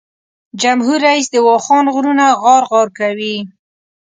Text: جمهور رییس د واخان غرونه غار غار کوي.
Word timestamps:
جمهور 0.61 0.99
رییس 1.05 1.27
د 1.31 1.37
واخان 1.47 1.85
غرونه 1.93 2.25
غار 2.43 2.63
غار 2.71 2.87
کوي. 2.99 3.37